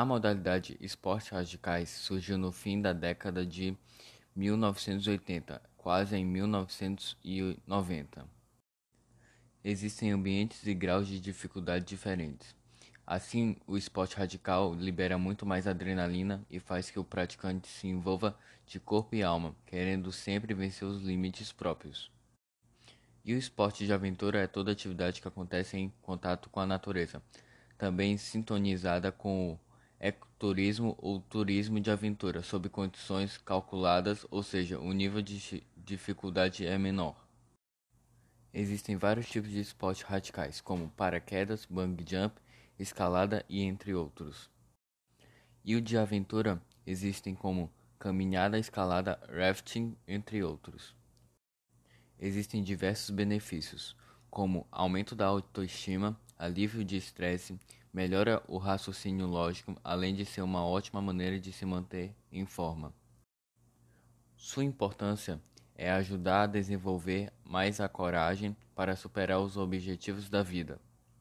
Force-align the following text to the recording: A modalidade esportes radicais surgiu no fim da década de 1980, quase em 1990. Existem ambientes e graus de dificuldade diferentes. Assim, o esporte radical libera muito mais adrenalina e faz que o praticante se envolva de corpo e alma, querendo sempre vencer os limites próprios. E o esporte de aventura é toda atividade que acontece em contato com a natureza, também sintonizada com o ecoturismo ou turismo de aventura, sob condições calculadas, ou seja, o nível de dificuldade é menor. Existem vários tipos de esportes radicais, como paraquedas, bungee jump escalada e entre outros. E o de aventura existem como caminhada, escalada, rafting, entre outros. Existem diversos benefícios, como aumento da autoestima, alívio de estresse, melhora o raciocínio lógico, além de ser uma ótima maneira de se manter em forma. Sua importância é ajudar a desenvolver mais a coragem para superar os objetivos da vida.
A 0.00 0.04
modalidade 0.06 0.78
esportes 0.80 1.28
radicais 1.28 1.90
surgiu 1.90 2.38
no 2.38 2.50
fim 2.50 2.80
da 2.80 2.94
década 2.94 3.44
de 3.44 3.76
1980, 4.34 5.60
quase 5.76 6.16
em 6.16 6.24
1990. 6.24 8.26
Existem 9.62 10.12
ambientes 10.12 10.66
e 10.66 10.72
graus 10.72 11.06
de 11.06 11.20
dificuldade 11.20 11.84
diferentes. 11.84 12.56
Assim, 13.06 13.58
o 13.66 13.76
esporte 13.76 14.16
radical 14.16 14.72
libera 14.72 15.18
muito 15.18 15.44
mais 15.44 15.66
adrenalina 15.66 16.42
e 16.48 16.58
faz 16.58 16.90
que 16.90 16.98
o 16.98 17.04
praticante 17.04 17.68
se 17.68 17.86
envolva 17.86 18.34
de 18.66 18.80
corpo 18.80 19.14
e 19.14 19.22
alma, 19.22 19.54
querendo 19.66 20.10
sempre 20.10 20.54
vencer 20.54 20.88
os 20.88 21.02
limites 21.02 21.52
próprios. 21.52 22.10
E 23.22 23.34
o 23.34 23.38
esporte 23.38 23.84
de 23.84 23.92
aventura 23.92 24.38
é 24.38 24.46
toda 24.46 24.72
atividade 24.72 25.20
que 25.20 25.28
acontece 25.28 25.76
em 25.76 25.92
contato 26.00 26.48
com 26.48 26.58
a 26.58 26.66
natureza, 26.66 27.22
também 27.76 28.16
sintonizada 28.16 29.12
com 29.12 29.52
o 29.52 29.60
ecoturismo 30.00 30.96
ou 30.98 31.20
turismo 31.20 31.78
de 31.78 31.90
aventura, 31.90 32.42
sob 32.42 32.68
condições 32.70 33.36
calculadas, 33.36 34.26
ou 34.30 34.42
seja, 34.42 34.80
o 34.80 34.92
nível 34.92 35.20
de 35.20 35.62
dificuldade 35.76 36.66
é 36.66 36.78
menor. 36.78 37.28
Existem 38.52 38.96
vários 38.96 39.28
tipos 39.28 39.50
de 39.50 39.60
esportes 39.60 40.02
radicais, 40.02 40.60
como 40.60 40.88
paraquedas, 40.90 41.66
bungee 41.66 42.04
jump 42.08 42.40
escalada 42.78 43.44
e 43.48 43.60
entre 43.60 43.94
outros. 43.94 44.50
E 45.62 45.76
o 45.76 45.82
de 45.82 45.98
aventura 45.98 46.60
existem 46.86 47.34
como 47.34 47.70
caminhada, 47.98 48.58
escalada, 48.58 49.20
rafting, 49.28 49.94
entre 50.08 50.42
outros. 50.42 50.96
Existem 52.18 52.62
diversos 52.62 53.10
benefícios, 53.10 53.94
como 54.30 54.66
aumento 54.70 55.14
da 55.14 55.26
autoestima, 55.26 56.18
alívio 56.38 56.84
de 56.84 56.96
estresse, 56.96 57.58
melhora 57.92 58.42
o 58.46 58.56
raciocínio 58.56 59.26
lógico, 59.26 59.76
além 59.82 60.14
de 60.14 60.24
ser 60.24 60.42
uma 60.42 60.64
ótima 60.64 61.02
maneira 61.02 61.38
de 61.38 61.52
se 61.52 61.66
manter 61.66 62.14
em 62.30 62.46
forma. 62.46 62.94
Sua 64.36 64.64
importância 64.64 65.40
é 65.74 65.90
ajudar 65.90 66.42
a 66.42 66.46
desenvolver 66.46 67.32
mais 67.44 67.80
a 67.80 67.88
coragem 67.88 68.56
para 68.74 68.96
superar 68.96 69.40
os 69.40 69.56
objetivos 69.56 70.30
da 70.30 70.42
vida. 70.42 70.80